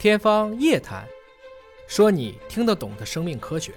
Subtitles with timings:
[0.00, 1.04] 天方夜谭，
[1.86, 3.70] 说你听得懂的生命科学。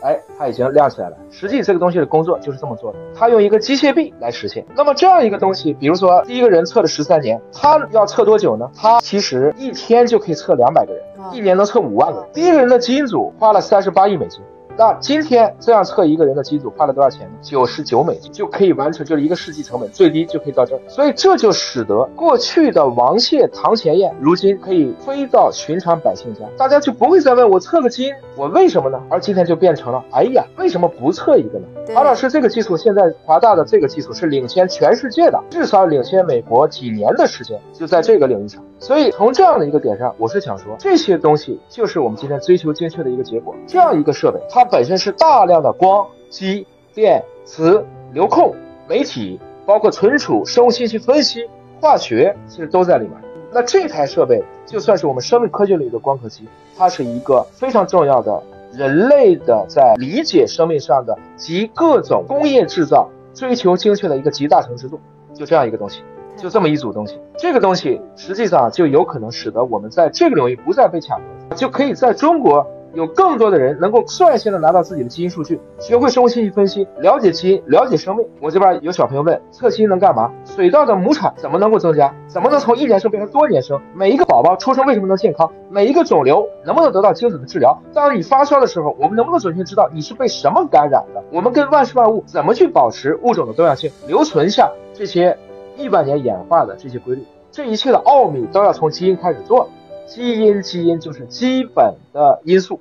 [0.00, 1.16] 哎，它已经亮起来了。
[1.30, 4.64] 实际这个东西的工作就是这么做的，它用一个机械臂来实现。
[4.74, 8.70] 那么这样一个东西，比如说第一个人测了十三年，他要测多久呢？
[8.74, 12.30] 他其实一天就可以测两百个人，一年能测五万个人。
[12.32, 14.40] 第一个人的基因组花了三十八亿美金。
[14.78, 17.32] 那今天这样测一个人的基因组花了多少钱呢？
[17.42, 20.80] 九十九美金就可以完成，就是一个世纪成本最低就可以到这儿。
[20.86, 29.02] 所以这就使得过去的王谢堂前燕，如今可以飞到寻常百姓家，大家就不会再问我测个基因，我为什么呢？
[29.10, 31.66] 而今天就变成了，哎呀，为什么不测一个呢？
[31.92, 38.62] 华老师，这个技术现在华大的这个技术是领先全世界的，至少领先美国几年的时间，就在这个领域上。
[38.80, 43.54] 所以从这样的一个点上，我是想说，这些东西就是我们今天追求精确的一个结果。
[43.66, 48.54] 这样一个设备，它本身是大量的光、机、电、磁、流控、
[48.88, 51.48] 媒体，包括存储、生物信息分析、
[51.80, 53.14] 化学，其实都在里面。
[53.52, 58.42] 那这台设备就算是我们生命科学领域的光刻机，它是一个非常重要的
[58.72, 65.00] 人类的在理解生命上的集各种工业制造、追求精确的一个集大成之作。
[65.34, 66.02] 就这样一个东西。
[66.38, 72.64] 就这么一组东西，这个东西实际上就有可能使得我们在这个领域不再被抢夺，就可以在中国
[72.94, 78.24] 有更多的人能够率先的拿到自己的基因数据，学会生物信息分析，了解基因，了解生命。
[78.40, 80.30] 我这边有小朋友问，测基因能干嘛？
[80.44, 82.14] 水稻的亩产怎么能够增加？
[82.28, 83.80] 怎么能从一年生变成多年生？
[83.92, 85.50] 每一个宝宝出生为什么能健康？
[85.68, 87.76] 每一个肿瘤能不能得到精准的治疗？
[87.92, 91.22] 当你发烧的时候，我们能不能准确知道你是被什么感染的？
[91.30, 95.36] 我们跟万事万物怎么去保持物种的多样性，留存下这些？
[95.78, 99.70] 亿万年演化的这些规律，这一切的奥秘都要从基因开始做。
[100.06, 102.80] 基因，基因就是基本的因素。